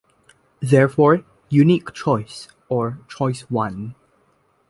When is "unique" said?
1.49-1.93